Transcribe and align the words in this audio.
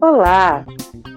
Olá! 0.00 0.64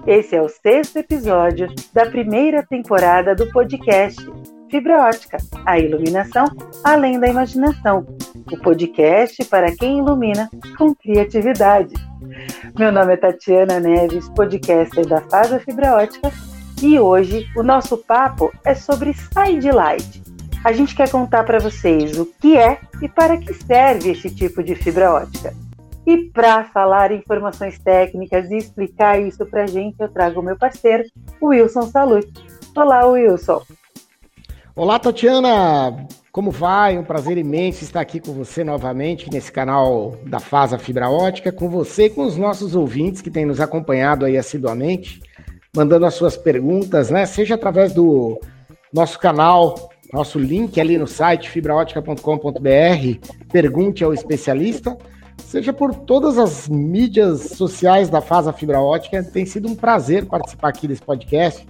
Esse 0.06 0.36
é 0.36 0.42
o 0.42 0.48
sexto 0.48 0.98
episódio 0.98 1.68
da 1.92 2.06
primeira 2.06 2.62
temporada 2.62 3.34
do 3.34 3.50
podcast 3.50 4.24
Fibra 4.70 5.06
Ótica, 5.06 5.38
a 5.64 5.78
iluminação 5.78 6.44
além 6.82 7.18
da 7.20 7.28
imaginação. 7.28 8.06
O 8.50 8.56
podcast 8.58 9.44
para 9.46 9.74
quem 9.76 9.98
ilumina 9.98 10.50
com 10.76 10.94
criatividade. 10.94 11.94
Meu 12.78 12.90
nome 12.90 13.14
é 13.14 13.16
Tatiana 13.16 13.78
Neves, 13.78 14.28
podcaster 14.30 15.06
da 15.06 15.20
Fasa 15.22 15.60
Fibra 15.60 15.96
Ótica, 15.96 16.30
e 16.82 16.98
hoje 16.98 17.46
o 17.56 17.62
nosso 17.62 17.98
papo 17.98 18.52
é 18.64 18.74
sobre 18.74 19.14
Side 19.14 19.70
Light. 19.70 20.22
A 20.64 20.72
gente 20.72 20.94
quer 20.94 21.10
contar 21.10 21.44
para 21.44 21.58
vocês 21.58 22.18
o 22.18 22.26
que 22.26 22.56
é 22.56 22.80
e 23.00 23.08
para 23.08 23.36
que 23.36 23.52
serve 23.52 24.12
esse 24.12 24.30
tipo 24.30 24.62
de 24.62 24.74
fibra 24.74 25.12
ótica. 25.12 25.52
E 26.06 26.30
para 26.30 26.64
falar 26.64 27.12
informações 27.12 27.78
técnicas 27.78 28.50
e 28.50 28.56
explicar 28.56 29.20
isso 29.20 29.46
para 29.46 29.64
a 29.64 29.66
gente, 29.66 29.96
eu 30.00 30.08
trago 30.08 30.40
o 30.40 30.42
meu 30.42 30.56
parceiro, 30.56 31.04
Wilson 31.40 31.82
Salute. 31.82 32.32
Olá, 32.76 33.06
Wilson. 33.06 33.62
Olá, 34.74 34.98
Tatiana. 34.98 36.06
Como 36.32 36.50
vai? 36.50 36.96
Um 36.98 37.04
prazer 37.04 37.36
imenso 37.36 37.84
estar 37.84 38.00
aqui 38.00 38.18
com 38.18 38.32
você 38.32 38.64
novamente 38.64 39.30
nesse 39.30 39.52
canal 39.52 40.16
da 40.26 40.40
Fasa 40.40 40.78
Fibra 40.78 41.10
Ótica, 41.10 41.52
com 41.52 41.68
você 41.68 42.06
e 42.06 42.10
com 42.10 42.24
os 42.24 42.38
nossos 42.38 42.74
ouvintes 42.74 43.20
que 43.20 43.30
têm 43.30 43.44
nos 43.44 43.60
acompanhado 43.60 44.24
aí 44.24 44.38
assiduamente, 44.38 45.20
mandando 45.76 46.06
as 46.06 46.14
suas 46.14 46.36
perguntas, 46.36 47.10
né? 47.10 47.26
Seja 47.26 47.54
através 47.54 47.92
do 47.92 48.40
nosso 48.92 49.18
canal, 49.18 49.90
nosso 50.10 50.38
link 50.38 50.80
ali 50.80 50.96
no 50.96 51.06
site 51.06 51.50
fibraótica.com.br, 51.50 52.18
pergunte 53.52 54.02
ao 54.02 54.14
especialista, 54.14 54.96
seja 55.52 55.70
por 55.70 55.94
todas 55.94 56.38
as 56.38 56.66
mídias 56.66 57.50
sociais 57.50 58.08
da 58.08 58.22
Fasa 58.22 58.54
Fibra 58.54 58.80
Ótica. 58.80 59.22
Tem 59.22 59.44
sido 59.44 59.68
um 59.68 59.74
prazer 59.74 60.24
participar 60.24 60.68
aqui 60.68 60.88
desse 60.88 61.02
podcast, 61.02 61.68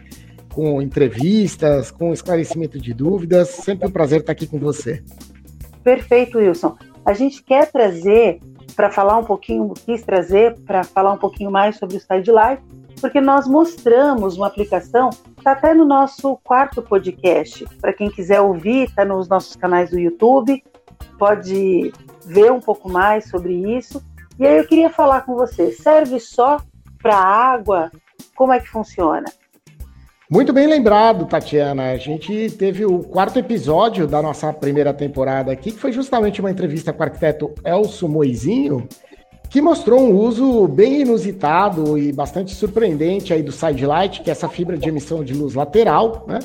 com 0.54 0.80
entrevistas, 0.80 1.90
com 1.90 2.12
esclarecimento 2.12 2.78
de 2.78 2.94
dúvidas. 2.94 3.48
Sempre 3.48 3.88
um 3.88 3.90
prazer 3.90 4.20
estar 4.20 4.30
aqui 4.30 4.46
com 4.46 4.56
você. 4.60 5.02
Perfeito, 5.82 6.38
Wilson. 6.38 6.76
A 7.04 7.12
gente 7.12 7.42
quer 7.42 7.72
trazer 7.72 8.38
para 8.76 8.88
falar 8.88 9.18
um 9.18 9.24
pouquinho, 9.24 9.74
quis 9.74 10.00
trazer 10.04 10.54
para 10.60 10.84
falar 10.84 11.14
um 11.14 11.18
pouquinho 11.18 11.50
mais 11.50 11.76
sobre 11.76 11.96
o 11.96 12.00
Sidelight, 12.00 12.62
porque 13.00 13.20
nós 13.20 13.48
mostramos 13.48 14.36
uma 14.36 14.46
aplicação, 14.46 15.10
está 15.36 15.52
até 15.52 15.74
no 15.74 15.84
nosso 15.84 16.38
quarto 16.44 16.82
podcast. 16.82 17.66
Para 17.80 17.92
quem 17.92 18.08
quiser 18.08 18.40
ouvir, 18.40 18.84
está 18.84 19.04
nos 19.04 19.28
nossos 19.28 19.56
canais 19.56 19.90
do 19.90 19.98
YouTube, 19.98 20.62
pode 21.18 21.92
ver 22.24 22.52
um 22.52 22.60
pouco 22.60 22.88
mais 22.88 23.28
sobre 23.28 23.54
isso. 23.76 24.02
E 24.38 24.46
aí 24.46 24.58
eu 24.58 24.66
queria 24.66 24.90
falar 24.90 25.22
com 25.22 25.34
você, 25.34 25.70
serve 25.72 26.18
só 26.18 26.60
para 27.02 27.16
água? 27.16 27.90
Como 28.34 28.52
é 28.52 28.60
que 28.60 28.68
funciona? 28.68 29.26
Muito 30.30 30.50
bem 30.50 30.66
lembrado, 30.66 31.26
Tatiana. 31.26 31.90
A 31.90 31.96
gente 31.98 32.50
teve 32.52 32.86
o 32.86 33.00
quarto 33.00 33.38
episódio 33.38 34.06
da 34.06 34.22
nossa 34.22 34.50
primeira 34.50 34.94
temporada 34.94 35.52
aqui, 35.52 35.70
que 35.70 35.78
foi 35.78 35.92
justamente 35.92 36.40
uma 36.40 36.50
entrevista 36.50 36.90
com 36.90 37.00
o 37.00 37.02
arquiteto 37.02 37.54
Elcio 37.62 38.08
Moizinho, 38.08 38.88
que 39.52 39.60
mostrou 39.60 40.00
um 40.00 40.16
uso 40.16 40.66
bem 40.66 41.02
inusitado 41.02 41.98
e 41.98 42.10
bastante 42.10 42.54
surpreendente 42.54 43.34
aí 43.34 43.42
do 43.42 43.52
Sidelight, 43.52 44.22
que 44.22 44.30
é 44.30 44.32
essa 44.32 44.48
fibra 44.48 44.78
de 44.78 44.88
emissão 44.88 45.22
de 45.22 45.34
luz 45.34 45.52
lateral, 45.52 46.24
né? 46.26 46.38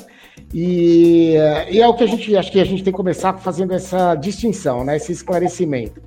E, 0.52 1.32
e, 1.70 1.80
é 1.80 1.88
o 1.88 1.94
que 1.94 2.04
a 2.04 2.06
gente 2.06 2.36
acho 2.36 2.52
que 2.52 2.60
a 2.60 2.66
gente 2.66 2.84
tem 2.84 2.92
que 2.92 2.96
começar 2.98 3.32
fazendo 3.38 3.72
essa 3.72 4.14
distinção, 4.14 4.84
né? 4.84 4.98
Esse 4.98 5.10
esclarecimento. 5.10 6.02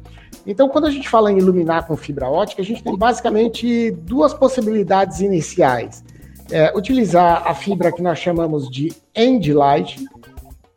Então, 0.45 0.69
quando 0.69 0.85
a 0.85 0.91
gente 0.91 1.09
fala 1.09 1.31
em 1.31 1.39
iluminar 1.39 1.87
com 1.87 1.97
fibra 1.97 2.29
ótica, 2.29 2.61
a 2.61 2.65
gente 2.65 2.83
tem 2.83 2.95
basicamente 2.95 3.89
duas 3.89 4.31
possibilidades 4.31 5.21
iniciais. 5.21 6.03
É, 6.51 6.71
utilizar 6.77 7.47
a 7.47 7.55
fibra 7.55 7.91
que 7.91 8.03
nós 8.03 8.19
chamamos 8.19 8.69
de 8.69 8.93
end 9.15 9.51
light, 9.51 10.05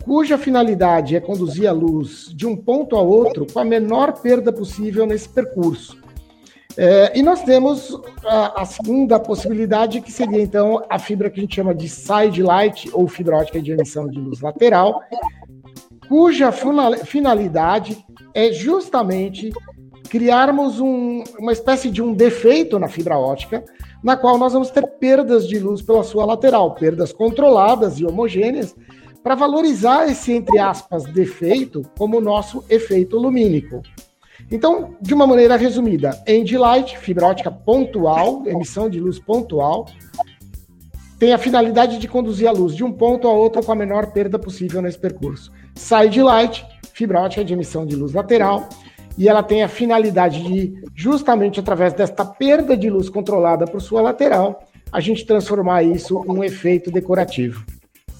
cuja 0.02 0.38
finalidade 0.38 1.16
é 1.16 1.20
conduzir 1.20 1.68
a 1.68 1.72
luz 1.72 2.32
de 2.34 2.46
um 2.46 2.56
ponto 2.56 2.96
a 2.96 3.02
outro 3.02 3.46
com 3.52 3.58
a 3.58 3.64
menor 3.64 4.22
perda 4.22 4.50
possível 4.50 5.04
nesse 5.04 5.28
percurso. 5.28 6.02
É, 6.76 7.16
e 7.16 7.22
nós 7.22 7.42
temos 7.42 7.96
a, 8.24 8.62
a, 8.62 8.64
segunda 8.64 9.20
possibilidade, 9.20 10.00
que 10.00 10.10
seria 10.10 10.42
então 10.42 10.84
a 10.90 10.98
fibra 10.98 11.30
que 11.30 11.38
a 11.38 11.42
gente 11.42 11.54
chama 11.54 11.74
de 11.74 11.88
side 11.88 12.42
light, 12.42 12.90
ou 12.92 13.06
fibra 13.06 13.36
ótica 13.36 13.60
de 13.60 13.72
emissão 13.72 14.08
de 14.08 14.18
luz 14.18 14.40
lateral, 14.40 15.00
cuja 16.08 16.50
finalidade 16.52 18.04
é 18.34 18.52
justamente 18.52 19.52
criarmos 20.08 20.80
um, 20.80 21.22
uma 21.38 21.52
espécie 21.52 21.90
de 21.90 22.02
um 22.02 22.12
defeito 22.12 22.78
na 22.78 22.88
fibra 22.88 23.18
ótica, 23.18 23.64
na 24.02 24.16
qual 24.16 24.36
nós 24.36 24.52
vamos 24.52 24.70
ter 24.70 24.86
perdas 24.98 25.46
de 25.46 25.58
luz 25.58 25.80
pela 25.80 26.02
sua 26.02 26.24
lateral, 26.24 26.74
perdas 26.74 27.12
controladas 27.12 27.98
e 27.98 28.04
homogêneas, 28.04 28.74
para 29.22 29.34
valorizar 29.34 30.06
esse, 30.06 30.32
entre 30.32 30.58
aspas, 30.58 31.04
defeito 31.04 31.82
como 31.96 32.20
nosso 32.20 32.62
efeito 32.68 33.16
lumínico. 33.16 33.80
Então, 34.50 34.96
de 35.00 35.14
uma 35.14 35.26
maneira 35.26 35.56
resumida, 35.56 36.22
end 36.26 36.56
light, 36.56 36.98
fibra 36.98 37.26
ótica 37.26 37.50
pontual, 37.50 38.42
emissão 38.46 38.88
de 38.90 39.00
luz 39.00 39.18
pontual, 39.18 39.86
tem 41.18 41.32
a 41.32 41.38
finalidade 41.38 41.98
de 41.98 42.08
conduzir 42.08 42.48
a 42.48 42.52
luz 42.52 42.74
de 42.74 42.84
um 42.84 42.92
ponto 42.92 43.26
a 43.28 43.32
outro 43.32 43.62
com 43.62 43.72
a 43.72 43.74
menor 43.74 44.12
perda 44.12 44.38
possível 44.38 44.82
nesse 44.82 44.98
percurso. 44.98 45.50
Side 45.74 46.22
light, 46.22 46.66
fibra 46.92 47.20
ótica 47.20 47.44
de 47.44 47.52
emissão 47.52 47.86
de 47.86 47.96
luz 47.96 48.12
lateral, 48.12 48.68
e 49.16 49.28
ela 49.28 49.42
tem 49.42 49.62
a 49.62 49.68
finalidade 49.68 50.42
de, 50.42 50.74
justamente 50.94 51.60
através 51.60 51.92
desta 51.92 52.24
perda 52.24 52.76
de 52.76 52.90
luz 52.90 53.08
controlada 53.08 53.64
por 53.64 53.80
sua 53.80 54.02
lateral, 54.02 54.64
a 54.90 55.00
gente 55.00 55.24
transformar 55.24 55.82
isso 55.82 56.22
em 56.26 56.30
um 56.30 56.44
efeito 56.44 56.90
decorativo. 56.90 57.64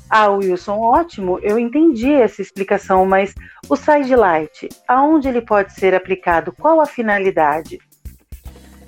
Ah, 0.09 0.31
Wilson, 0.31 0.79
ótimo, 0.79 1.39
eu 1.43 1.59
entendi 1.59 2.13
essa 2.13 2.43
explicação, 2.43 3.05
mas 3.07 3.35
o 3.69 3.77
side 3.77 4.15
light, 4.15 4.69
aonde 4.87 5.29
ele 5.29 5.41
pode 5.41 5.73
ser 5.73 5.95
aplicado? 5.95 6.53
Qual 6.53 6.81
a 6.81 6.87
finalidade? 6.87 7.79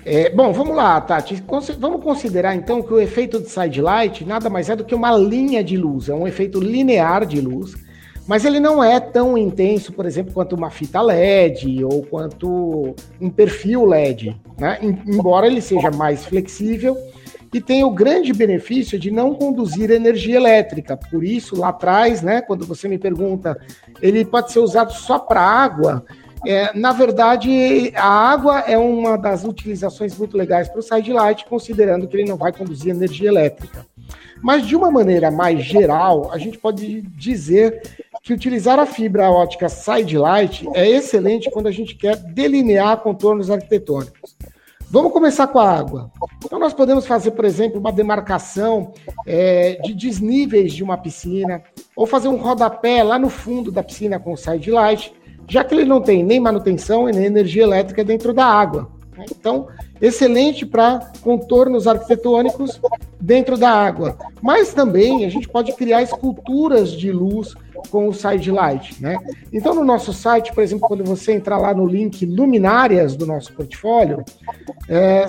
É, 0.05 0.29
bom, 0.29 0.53
vamos 0.53 0.73
lá, 0.73 1.01
Tati. 1.01 1.43
Vamos 1.77 2.01
considerar 2.01 2.55
então 2.55 2.81
que 2.81 2.93
o 2.93 2.99
efeito 2.99 3.41
de 3.41 3.49
side 3.49 3.81
light 3.81 4.23
nada 4.23 4.49
mais 4.49 4.69
é 4.69 4.75
do 4.75 4.85
que 4.85 4.95
uma 4.95 5.11
linha 5.17 5.61
de 5.61 5.75
luz, 5.75 6.07
é 6.07 6.13
um 6.13 6.25
efeito 6.25 6.61
linear 6.61 7.25
de 7.25 7.41
luz, 7.41 7.75
mas 8.25 8.45
ele 8.45 8.59
não 8.59 8.81
é 8.81 8.99
tão 8.99 9.37
intenso, 9.37 9.91
por 9.91 10.05
exemplo, 10.05 10.33
quanto 10.33 10.55
uma 10.55 10.69
fita 10.69 11.01
LED 11.01 11.83
ou 11.83 12.03
quanto 12.03 12.95
um 13.19 13.29
perfil 13.29 13.85
LED, 13.85 14.39
né? 14.57 14.79
Embora 14.81 15.45
ele 15.45 15.61
seja 15.61 15.91
mais 15.91 16.25
flexível 16.25 16.95
e 17.57 17.61
tem 17.61 17.83
o 17.83 17.89
grande 17.89 18.31
benefício 18.33 18.99
de 18.99 19.09
não 19.09 19.33
conduzir 19.33 19.89
energia 19.89 20.35
elétrica. 20.35 20.95
Por 20.95 21.23
isso, 21.23 21.59
lá 21.59 21.69
atrás, 21.69 22.21
né, 22.21 22.39
quando 22.39 22.65
você 22.67 22.87
me 22.87 22.99
pergunta, 22.99 23.59
ele 23.99 24.23
pode 24.23 24.51
ser 24.51 24.59
usado 24.59 24.93
só 24.93 25.17
para 25.17 25.41
água. 25.41 26.05
É, 26.45 26.71
na 26.77 26.91
verdade, 26.91 27.91
a 27.95 28.07
água 28.07 28.59
é 28.59 28.77
uma 28.77 29.17
das 29.17 29.43
utilizações 29.43 30.15
muito 30.15 30.37
legais 30.37 30.69
para 30.69 30.79
o 30.79 30.83
sidelight, 30.83 31.45
considerando 31.45 32.07
que 32.07 32.15
ele 32.15 32.29
não 32.29 32.37
vai 32.37 32.53
conduzir 32.53 32.91
energia 32.91 33.29
elétrica. 33.29 33.83
Mas 34.39 34.67
de 34.67 34.75
uma 34.75 34.91
maneira 34.91 35.31
mais 35.31 35.63
geral, 35.63 36.31
a 36.31 36.37
gente 36.37 36.59
pode 36.59 37.01
dizer 37.01 37.81
que 38.21 38.33
utilizar 38.33 38.77
a 38.77 38.85
fibra 38.85 39.31
ótica 39.31 39.67
sidelight 39.67 40.67
é 40.75 40.87
excelente 40.87 41.49
quando 41.49 41.65
a 41.65 41.71
gente 41.71 41.95
quer 41.95 42.17
delinear 42.17 42.97
contornos 42.97 43.49
arquitetônicos. 43.49 44.37
Vamos 44.89 45.11
começar 45.11 45.47
com 45.47 45.59
a 45.59 45.69
água. 45.69 46.09
Então, 46.43 46.57
nós 46.57 46.73
podemos 46.73 47.05
fazer, 47.05 47.31
por 47.31 47.43
exemplo, 47.43 47.79
uma 47.79 47.91
demarcação 47.91 48.93
é, 49.25 49.79
de 49.83 49.93
desníveis 49.93 50.71
de 50.71 50.81
uma 50.81 50.97
piscina, 50.97 51.61
ou 51.95 52.05
fazer 52.05 52.29
um 52.29 52.37
rodapé 52.37 53.03
lá 53.03 53.19
no 53.19 53.29
fundo 53.29 53.69
da 53.69 53.83
piscina 53.83 54.17
com 54.17 54.37
side 54.37 54.71
light, 54.71 55.13
já 55.47 55.63
que 55.63 55.75
ele 55.75 55.83
não 55.83 56.01
tem 56.01 56.23
nem 56.23 56.39
manutenção 56.39 57.09
e 57.09 57.11
nem 57.11 57.25
energia 57.25 57.63
elétrica 57.63 58.03
dentro 58.03 58.33
da 58.33 58.45
água. 58.45 58.89
Então, 59.29 59.67
excelente 60.01 60.65
para 60.65 61.11
contornos 61.21 61.87
arquitetônicos 61.87 62.79
dentro 63.19 63.57
da 63.57 63.69
água. 63.69 64.17
Mas 64.41 64.73
também 64.73 65.25
a 65.25 65.29
gente 65.29 65.47
pode 65.47 65.73
criar 65.73 66.01
esculturas 66.01 66.91
de 66.91 67.11
luz 67.11 67.53
com 67.89 68.07
o 68.07 68.13
side 68.13 68.51
light, 68.51 69.01
né? 69.01 69.17
Então, 69.51 69.73
no 69.73 69.83
nosso 69.83 70.11
site, 70.11 70.53
por 70.53 70.63
exemplo, 70.63 70.87
quando 70.87 71.03
você 71.03 71.33
entrar 71.33 71.57
lá 71.57 71.73
no 71.73 71.85
link 71.85 72.25
luminárias 72.25 73.15
do 73.15 73.25
nosso 73.25 73.53
portfólio, 73.53 74.23
é, 74.89 75.25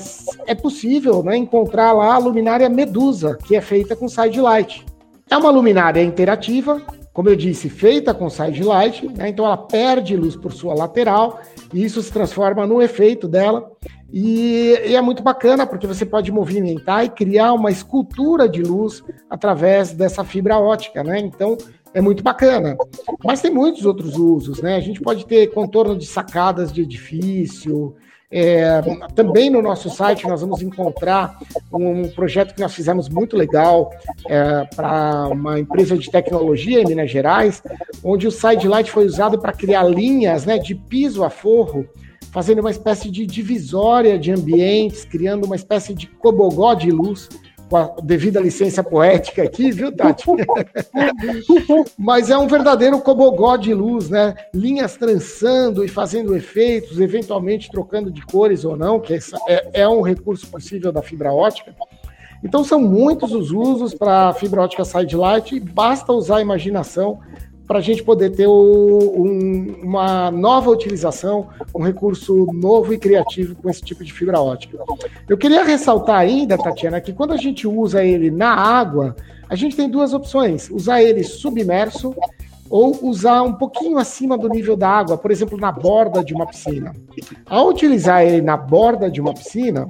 é 0.46 0.54
possível 0.54 1.22
né, 1.22 1.36
encontrar 1.36 1.92
lá 1.92 2.14
a 2.14 2.18
luminária 2.18 2.68
Medusa, 2.68 3.36
que 3.44 3.56
é 3.56 3.60
feita 3.60 3.94
com 3.94 4.08
side 4.08 4.40
light. 4.40 4.84
É 5.30 5.36
uma 5.36 5.50
luminária 5.50 6.02
interativa, 6.02 6.80
como 7.12 7.28
eu 7.28 7.36
disse, 7.36 7.68
feita 7.68 8.14
com 8.14 8.30
side 8.30 8.62
light, 8.62 9.06
né, 9.06 9.28
então 9.28 9.44
ela 9.44 9.56
perde 9.56 10.16
luz 10.16 10.36
por 10.36 10.52
sua 10.52 10.74
lateral 10.74 11.40
e 11.72 11.84
isso 11.84 12.02
se 12.02 12.12
transforma 12.12 12.66
no 12.66 12.80
efeito 12.80 13.28
dela. 13.28 13.70
E, 14.12 14.74
e, 14.86 14.96
é 14.96 15.00
muito 15.02 15.22
bacana 15.22 15.66
porque 15.66 15.86
você 15.86 16.06
pode 16.06 16.32
movimentar 16.32 17.04
e 17.04 17.10
criar 17.10 17.52
uma 17.52 17.70
escultura 17.70 18.48
de 18.48 18.62
luz 18.62 19.02
através 19.28 19.92
dessa 19.92 20.24
fibra 20.24 20.58
ótica, 20.58 21.04
né? 21.04 21.18
Então 21.18 21.58
é 21.92 22.00
muito 22.00 22.22
bacana. 22.22 22.76
Mas 23.24 23.40
tem 23.42 23.50
muitos 23.50 23.84
outros 23.84 24.16
usos, 24.16 24.62
né? 24.62 24.76
A 24.76 24.80
gente 24.80 25.00
pode 25.00 25.26
ter 25.26 25.48
contorno 25.48 25.96
de 25.96 26.06
sacadas 26.06 26.72
de 26.72 26.82
edifício, 26.82 27.94
É, 28.30 28.82
também 29.14 29.48
no 29.48 29.62
nosso 29.62 29.88
site 29.88 30.28
nós 30.28 30.42
vamos 30.42 30.60
encontrar 30.60 31.38
um 31.72 32.10
projeto 32.10 32.54
que 32.54 32.60
nós 32.60 32.74
fizemos 32.74 33.08
muito 33.08 33.34
legal 33.34 33.90
é, 34.28 34.66
para 34.76 35.28
uma 35.28 35.58
empresa 35.58 35.96
de 35.96 36.10
tecnologia 36.10 36.82
em 36.82 36.84
Minas 36.84 37.10
Gerais, 37.10 37.62
onde 38.04 38.26
o 38.26 38.30
Sidelight 38.30 38.90
foi 38.90 39.06
usado 39.06 39.38
para 39.38 39.54
criar 39.54 39.84
linhas 39.84 40.44
né, 40.44 40.58
de 40.58 40.74
piso 40.74 41.24
a 41.24 41.30
forro, 41.30 41.88
fazendo 42.32 42.60
uma 42.60 42.70
espécie 42.70 43.10
de 43.10 43.26
divisória 43.26 44.18
de 44.18 44.32
ambientes, 44.32 45.04
criando 45.04 45.44
uma 45.44 45.56
espécie 45.56 45.94
de 45.94 46.06
cobogó 46.06 46.74
de 46.74 46.90
luz 46.90 47.28
com 47.68 47.76
a 47.76 47.94
devida 48.02 48.40
licença 48.40 48.82
poética 48.82 49.42
aqui, 49.42 49.70
viu, 49.70 49.92
Tati? 49.92 50.24
Mas 51.98 52.30
é 52.30 52.38
um 52.38 52.46
verdadeiro 52.46 52.98
cobogó 53.00 53.56
de 53.56 53.74
luz, 53.74 54.08
né? 54.08 54.34
Linhas 54.54 54.96
trançando 54.96 55.84
e 55.84 55.88
fazendo 55.88 56.34
efeitos, 56.34 56.98
eventualmente 56.98 57.70
trocando 57.70 58.10
de 58.10 58.22
cores 58.22 58.64
ou 58.64 58.76
não, 58.76 58.98
que 58.98 59.18
é, 59.48 59.82
é 59.82 59.88
um 59.88 60.00
recurso 60.00 60.46
possível 60.46 60.90
da 60.90 61.02
fibra 61.02 61.32
ótica. 61.32 61.74
Então 62.42 62.62
são 62.62 62.80
muitos 62.80 63.32
os 63.32 63.50
usos 63.50 63.94
para 63.94 64.28
a 64.28 64.32
fibra 64.32 64.62
ótica 64.62 64.84
Sidelight 64.84 65.54
e 65.54 65.60
basta 65.60 66.12
usar 66.12 66.36
a 66.36 66.42
imaginação 66.42 67.20
para 67.68 67.78
a 67.78 67.82
gente 67.82 68.02
poder 68.02 68.30
ter 68.30 68.46
o, 68.46 69.12
um, 69.14 69.76
uma 69.82 70.30
nova 70.30 70.70
utilização, 70.70 71.48
um 71.74 71.82
recurso 71.82 72.46
novo 72.54 72.94
e 72.94 72.98
criativo 72.98 73.54
com 73.54 73.68
esse 73.68 73.82
tipo 73.82 74.02
de 74.02 74.10
fibra 74.10 74.40
ótica. 74.40 74.78
Eu 75.28 75.36
queria 75.36 75.62
ressaltar 75.62 76.16
ainda, 76.16 76.56
Tatiana, 76.56 76.98
que 76.98 77.12
quando 77.12 77.34
a 77.34 77.36
gente 77.36 77.68
usa 77.68 78.02
ele 78.02 78.30
na 78.30 78.54
água, 78.54 79.14
a 79.50 79.54
gente 79.54 79.76
tem 79.76 79.88
duas 79.88 80.14
opções: 80.14 80.70
usar 80.70 81.02
ele 81.02 81.22
submerso 81.22 82.14
ou 82.70 82.98
usar 83.02 83.42
um 83.42 83.52
pouquinho 83.52 83.98
acima 83.98 84.36
do 84.36 84.48
nível 84.48 84.76
da 84.76 84.88
água, 84.88 85.18
por 85.18 85.30
exemplo, 85.30 85.58
na 85.58 85.70
borda 85.70 86.24
de 86.24 86.32
uma 86.32 86.46
piscina. 86.46 86.94
Ao 87.46 87.68
utilizar 87.68 88.22
ele 88.22 88.40
na 88.40 88.56
borda 88.56 89.10
de 89.10 89.20
uma 89.20 89.34
piscina, 89.34 89.86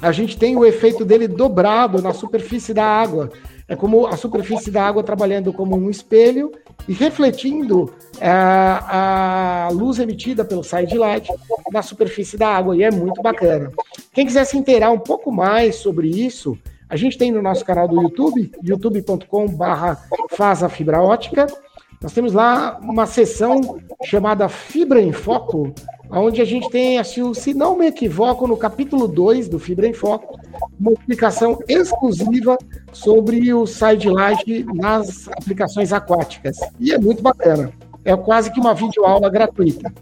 a 0.00 0.12
gente 0.12 0.36
tem 0.36 0.56
o 0.56 0.64
efeito 0.64 1.06
dele 1.06 1.26
dobrado 1.26 2.02
na 2.02 2.12
superfície 2.12 2.74
da 2.74 2.84
água. 2.84 3.30
É 3.68 3.76
como 3.76 4.06
a 4.06 4.16
superfície 4.16 4.70
da 4.70 4.82
água 4.82 5.02
trabalhando 5.02 5.52
como 5.52 5.76
um 5.76 5.90
espelho 5.90 6.50
e 6.88 6.94
refletindo 6.94 7.92
a, 8.18 8.24
é, 8.24 8.30
a 8.30 9.68
luz 9.70 9.98
emitida 9.98 10.42
pelo 10.42 10.64
side 10.64 10.96
light 10.96 11.30
na 11.70 11.82
superfície 11.82 12.38
da 12.38 12.48
água, 12.48 12.74
e 12.74 12.82
é 12.82 12.90
muito 12.90 13.20
bacana. 13.20 13.70
Quem 14.12 14.24
quiser 14.24 14.46
se 14.46 14.56
inteirar 14.56 14.90
um 14.90 14.98
pouco 14.98 15.30
mais 15.30 15.76
sobre 15.76 16.08
isso, 16.08 16.58
a 16.88 16.96
gente 16.96 17.18
tem 17.18 17.30
no 17.30 17.42
nosso 17.42 17.62
canal 17.62 17.86
do 17.86 18.00
YouTube, 18.00 18.50
youtube.com/barra 18.62 20.02
faz 20.30 20.62
a 20.62 20.70
fibra 20.70 21.02
ótica. 21.02 21.46
Nós 22.00 22.12
temos 22.12 22.32
lá 22.32 22.78
uma 22.80 23.06
sessão 23.06 23.78
chamada 24.04 24.48
Fibra 24.48 25.02
em 25.02 25.12
Foco, 25.12 25.74
onde 26.10 26.40
a 26.40 26.44
gente 26.44 26.70
tem, 26.70 26.98
assim, 26.98 27.34
se 27.34 27.52
não 27.52 27.76
me 27.76 27.88
equivoco, 27.88 28.46
no 28.46 28.56
capítulo 28.56 29.06
2 29.06 29.48
do 29.48 29.58
Fibra 29.58 29.86
em 29.86 29.92
Foco, 29.92 30.38
uma 30.78 30.92
explicação 30.92 31.58
exclusiva 31.68 32.56
sobre 32.92 33.52
o 33.52 33.66
Sidelight 33.66 34.64
nas 34.74 35.28
aplicações 35.28 35.92
aquáticas. 35.92 36.58
E 36.78 36.92
é 36.92 36.98
muito 36.98 37.22
bacana. 37.22 37.72
É 38.04 38.16
quase 38.16 38.50
que 38.52 38.60
uma 38.60 38.74
videoaula 38.74 39.28
gratuita. 39.28 39.92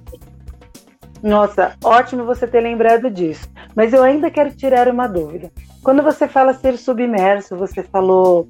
Nossa, 1.22 1.74
ótimo 1.82 2.24
você 2.24 2.46
ter 2.46 2.60
lembrado 2.60 3.10
disso. 3.10 3.48
Mas 3.74 3.92
eu 3.92 4.02
ainda 4.02 4.30
quero 4.30 4.54
tirar 4.54 4.88
uma 4.88 5.06
dúvida. 5.06 5.50
Quando 5.82 6.02
você 6.02 6.28
fala 6.28 6.52
ser 6.54 6.76
submerso, 6.76 7.56
você 7.56 7.82
falou, 7.82 8.48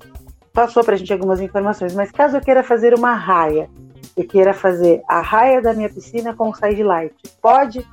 passou 0.53 0.83
para 0.83 0.95
a 0.95 0.99
gente 0.99 1.13
algumas 1.13 1.41
informações, 1.41 1.95
mas 1.95 2.11
caso 2.11 2.37
eu 2.37 2.41
queira 2.41 2.63
fazer 2.63 2.95
uma 2.95 3.15
raia, 3.15 3.69
eu 4.17 4.27
queira 4.27 4.55
fazer 4.55 5.03
a 5.07 5.21
raia 5.21 5.61
da 5.61 5.75
minha 5.75 5.89
piscina 5.89 6.35
com 6.35 6.55
sidelight, 6.55 7.15
pode? 7.43 7.87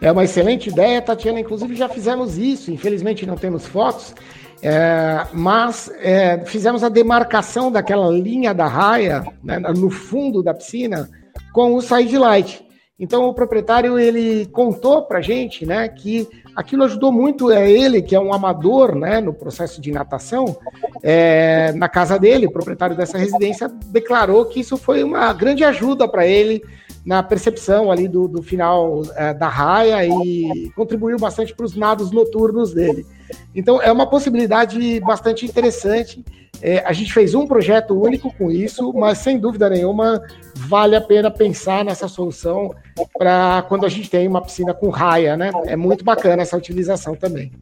É 0.00 0.12
uma 0.12 0.24
excelente 0.24 0.68
ideia, 0.68 1.00
Tatiana. 1.00 1.40
Inclusive 1.40 1.74
já 1.74 1.88
fizemos 1.88 2.36
isso. 2.38 2.70
Infelizmente 2.70 3.26
não 3.26 3.36
temos 3.36 3.66
fotos, 3.66 4.14
é, 4.62 5.26
mas 5.32 5.90
é, 6.00 6.44
fizemos 6.44 6.82
a 6.82 6.88
demarcação 6.88 7.70
daquela 7.70 8.10
linha 8.10 8.52
da 8.52 8.66
raia 8.66 9.24
né, 9.42 9.58
no 9.58 9.90
fundo 9.90 10.42
da 10.42 10.54
piscina 10.54 11.08
com 11.52 11.74
o 11.74 11.80
sidelight. 11.80 12.64
Então 12.98 13.24
o 13.24 13.34
proprietário 13.34 13.98
ele 13.98 14.46
contou 14.46 15.02
para 15.02 15.20
gente, 15.20 15.66
né, 15.66 15.86
que 15.86 16.26
aquilo 16.54 16.84
ajudou 16.84 17.12
muito 17.12 17.50
é 17.50 17.70
ele 17.70 18.00
que 18.00 18.14
é 18.14 18.20
um 18.20 18.32
amador, 18.32 18.94
né, 18.94 19.20
no 19.20 19.34
processo 19.34 19.82
de 19.82 19.92
natação, 19.92 20.56
é, 21.02 21.72
na 21.74 21.90
casa 21.90 22.18
dele, 22.18 22.46
o 22.46 22.50
proprietário 22.50 22.96
dessa 22.96 23.18
residência 23.18 23.68
declarou 23.88 24.46
que 24.46 24.60
isso 24.60 24.78
foi 24.78 25.04
uma 25.04 25.30
grande 25.34 25.62
ajuda 25.62 26.08
para 26.08 26.26
ele 26.26 26.62
na 27.06 27.22
percepção 27.22 27.92
ali 27.92 28.08
do, 28.08 28.26
do 28.26 28.42
final 28.42 29.02
é, 29.14 29.32
da 29.32 29.48
raia 29.48 30.04
e 30.04 30.72
contribuiu 30.74 31.16
bastante 31.16 31.54
para 31.54 31.64
os 31.64 31.76
nados 31.76 32.10
noturnos 32.10 32.74
dele. 32.74 33.06
Então 33.54 33.80
é 33.80 33.92
uma 33.92 34.08
possibilidade 34.08 34.98
bastante 35.00 35.46
interessante. 35.46 36.24
É, 36.60 36.78
a 36.84 36.92
gente 36.92 37.12
fez 37.12 37.32
um 37.32 37.46
projeto 37.46 37.94
único 37.94 38.34
com 38.34 38.50
isso, 38.50 38.92
mas 38.92 39.18
sem 39.18 39.38
dúvida 39.38 39.70
nenhuma 39.70 40.20
vale 40.56 40.96
a 40.96 41.00
pena 41.00 41.30
pensar 41.30 41.84
nessa 41.84 42.08
solução 42.08 42.74
para 43.16 43.64
quando 43.68 43.86
a 43.86 43.88
gente 43.88 44.10
tem 44.10 44.26
uma 44.26 44.42
piscina 44.42 44.74
com 44.74 44.88
raia, 44.88 45.36
né? 45.36 45.52
É 45.66 45.76
muito 45.76 46.04
bacana 46.04 46.42
essa 46.42 46.56
utilização 46.56 47.14
também. 47.14 47.52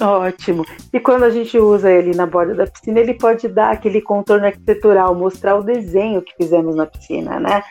Ótimo. 0.00 0.64
E 0.92 0.98
quando 0.98 1.24
a 1.24 1.30
gente 1.30 1.58
usa 1.58 1.90
ele 1.90 2.16
na 2.16 2.26
borda 2.26 2.54
da 2.54 2.66
piscina, 2.66 3.00
ele 3.00 3.14
pode 3.14 3.48
dar 3.48 3.72
aquele 3.72 4.00
contorno 4.00 4.46
arquitetural, 4.46 5.14
mostrar 5.14 5.56
o 5.56 5.62
desenho 5.62 6.22
que 6.22 6.34
fizemos 6.36 6.74
na 6.74 6.86
piscina, 6.86 7.38
né? 7.38 7.62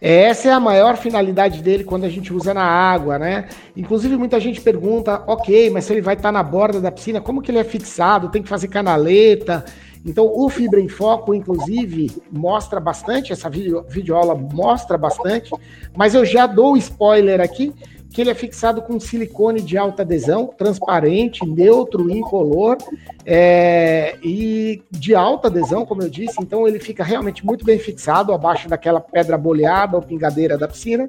Essa 0.00 0.48
é 0.48 0.52
a 0.52 0.60
maior 0.60 0.96
finalidade 0.96 1.62
dele 1.62 1.84
quando 1.84 2.04
a 2.04 2.08
gente 2.08 2.32
usa 2.32 2.52
na 2.52 2.64
água, 2.64 3.18
né? 3.18 3.48
Inclusive, 3.76 4.16
muita 4.16 4.38
gente 4.38 4.60
pergunta, 4.60 5.22
ok, 5.26 5.70
mas 5.70 5.84
se 5.84 5.92
ele 5.92 6.02
vai 6.02 6.14
estar 6.14 6.30
na 6.30 6.42
borda 6.42 6.80
da 6.80 6.92
piscina, 6.92 7.20
como 7.20 7.40
que 7.40 7.50
ele 7.50 7.58
é 7.58 7.64
fixado? 7.64 8.30
Tem 8.30 8.42
que 8.42 8.48
fazer 8.48 8.68
canaleta? 8.68 9.64
Então, 10.04 10.30
o 10.32 10.48
Fibra 10.48 10.80
em 10.80 10.88
Foco, 10.88 11.34
inclusive, 11.34 12.10
mostra 12.30 12.78
bastante, 12.78 13.32
essa 13.32 13.50
videoaula 13.50 14.36
mostra 14.36 14.96
bastante, 14.96 15.50
mas 15.96 16.14
eu 16.14 16.24
já 16.24 16.46
dou 16.46 16.76
spoiler 16.76 17.40
aqui, 17.40 17.74
que 18.16 18.22
ele 18.22 18.30
é 18.30 18.34
fixado 18.34 18.80
com 18.80 18.98
silicone 18.98 19.60
de 19.60 19.76
alta 19.76 20.00
adesão, 20.00 20.46
transparente, 20.46 21.44
neutro, 21.44 22.10
incolor 22.10 22.78
é, 23.26 24.16
e 24.24 24.82
de 24.90 25.14
alta 25.14 25.48
adesão, 25.48 25.84
como 25.84 26.00
eu 26.00 26.08
disse. 26.08 26.36
Então 26.40 26.66
ele 26.66 26.78
fica 26.78 27.04
realmente 27.04 27.44
muito 27.44 27.62
bem 27.62 27.78
fixado 27.78 28.32
abaixo 28.32 28.70
daquela 28.70 29.02
pedra 29.02 29.36
boleada 29.36 29.96
ou 29.96 30.02
pingadeira 30.02 30.56
da 30.56 30.66
piscina 30.66 31.06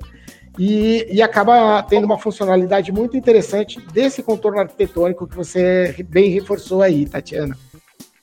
e, 0.59 1.07
e 1.09 1.21
acaba 1.21 1.81
tendo 1.83 2.03
uma 2.03 2.17
funcionalidade 2.17 2.91
muito 2.91 3.15
interessante 3.15 3.79
desse 3.93 4.21
contorno 4.21 4.59
arquitetônico 4.59 5.25
que 5.25 5.35
você 5.37 5.95
bem 6.09 6.29
reforçou 6.29 6.81
aí, 6.81 7.05
Tatiana. 7.05 7.57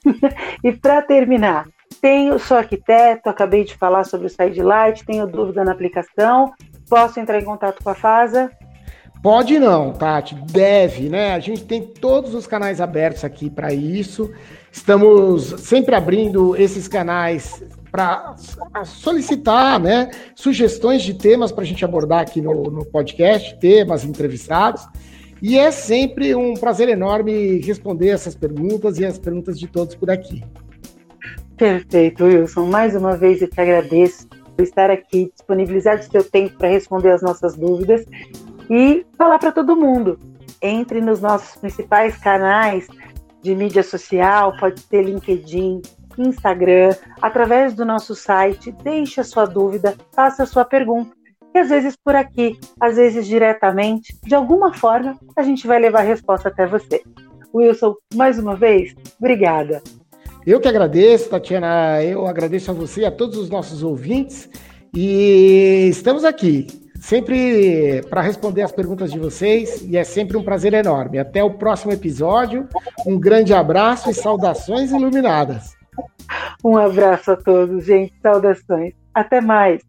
e 0.63 0.73
para 0.73 1.01
terminar, 1.01 1.69
tenho, 2.03 2.39
sou 2.39 2.59
arquiteto, 2.59 3.31
acabei 3.31 3.65
de 3.65 3.75
falar 3.79 4.05
sobre 4.05 4.27
o 4.27 4.29
Sidelight, 4.29 5.07
tenho 5.07 5.27
dúvida 5.27 5.65
na 5.65 5.73
aplicação, 5.73 6.53
posso 6.87 7.19
entrar 7.19 7.41
em 7.41 7.45
contato 7.47 7.83
com 7.83 7.89
a 7.89 7.95
FASA? 7.95 8.53
Pode 9.25 9.59
não, 9.59 9.91
Tati, 9.91 10.35
deve, 10.53 11.09
né? 11.09 11.33
A 11.33 11.39
gente 11.39 11.65
tem 11.65 11.81
todos 11.81 12.35
os 12.35 12.47
canais 12.47 12.79
abertos 12.79 13.25
aqui 13.25 13.49
para 13.49 13.73
isso. 13.73 14.31
Estamos 14.71 15.45
sempre 15.61 15.95
abrindo 15.95 16.55
esses 16.55 16.87
canais 16.87 17.65
para 17.91 18.37
solicitar 18.85 19.81
né, 19.81 20.11
sugestões 20.35 21.03
de 21.03 21.15
temas 21.15 21.51
para 21.51 21.65
a 21.65 21.67
gente 21.67 21.83
abordar 21.87 22.21
aqui 22.21 22.43
no, 22.43 22.65
no 22.65 22.85
podcast, 22.85 23.59
temas 23.59 24.05
entrevistados. 24.05 24.87
E 25.41 25.59
é 25.59 25.71
sempre 25.71 26.35
um 26.35 26.53
prazer 26.53 26.91
enorme 26.91 27.63
responder 27.63 28.11
essas 28.11 28.35
perguntas 28.35 28.99
e 28.99 29.07
as 29.07 29.19
perguntas 29.19 29.59
de 29.59 29.67
todos 29.67 29.95
por 29.95 30.11
aqui. 30.11 30.45
Perfeito, 31.57 32.25
Wilson. 32.25 32.67
Mais 32.67 32.95
uma 32.95 33.17
vez 33.17 33.41
eu 33.41 33.49
te 33.49 33.59
agradeço 33.59 34.29
por 34.55 34.63
estar 34.63 34.91
aqui, 34.91 35.33
disponibilizar 35.35 35.99
o 35.99 36.03
seu 36.03 36.23
tempo 36.23 36.59
para 36.59 36.69
responder 36.69 37.13
as 37.13 37.23
nossas 37.23 37.55
dúvidas 37.55 38.05
e 38.71 39.05
falar 39.17 39.39
para 39.39 39.53
todo 39.53 39.77
mundo. 39.77 40.19
Entre 40.61 41.01
nos 41.01 41.21
nossos 41.21 41.57
principais 41.57 42.17
canais 42.17 42.87
de 43.43 43.55
mídia 43.55 43.83
social, 43.83 44.57
pode 44.59 44.81
ser 44.81 45.03
LinkedIn, 45.03 45.83
Instagram, 46.17 46.95
através 47.21 47.75
do 47.75 47.85
nosso 47.85 48.15
site, 48.15 48.73
deixe 48.83 49.21
a 49.21 49.25
sua 49.25 49.45
dúvida, 49.45 49.95
faça 50.13 50.45
a 50.45 50.47
sua 50.47 50.65
pergunta. 50.65 51.15
E 51.55 51.59
às 51.59 51.69
vezes 51.69 51.97
por 51.97 52.17
aqui, 52.17 52.59
às 52.81 52.97
vezes 52.97 53.27
diretamente, 53.27 54.17
de 54.23 54.35
alguma 54.35 54.73
forma, 54.73 55.17
a 55.37 55.43
gente 55.43 55.67
vai 55.67 55.79
levar 55.79 56.01
a 56.01 56.03
resposta 56.03 56.49
até 56.49 56.67
você. 56.67 57.03
Wilson, 57.55 57.95
mais 58.15 58.39
uma 58.39 58.57
vez, 58.57 58.95
obrigada. 59.19 59.83
Eu 60.45 60.61
que 60.61 60.69
agradeço, 60.69 61.31
Tatiana. 61.31 62.03
Eu 62.03 62.27
agradeço 62.27 62.71
a 62.71 62.75
você 62.75 63.03
e 63.03 63.07
a 63.07 63.11
todos 63.11 63.39
os 63.39 63.49
nossos 63.49 63.83
ouvintes. 63.83 64.49
E 64.93 65.89
estamos 65.91 66.25
aqui 66.25 66.84
sempre 67.05 68.03
para 68.09 68.23
responder 68.23 68.63
as 68.63 68.73
perguntas 68.73 69.13
de 69.13 69.19
vocês 69.19 69.83
e 69.83 69.97
é 69.97 70.05
sempre 70.05 70.39
um 70.39 70.43
prazer 70.43 70.73
enorme. 70.73 71.19
Até 71.19 71.45
o 71.45 71.51
próximo 71.51 71.93
episódio. 71.93 72.67
Um 73.07 73.21
grande 73.21 73.53
abraço 73.53 74.11
e 74.11 74.15
saudações 74.15 74.91
iluminadas. 74.91 75.77
Um 76.65 76.79
abraço 76.79 77.33
a 77.33 77.37
todos, 77.37 77.85
gente. 77.85 78.15
Saudações. 78.23 78.95
Até 79.13 79.41
mais. 79.41 79.83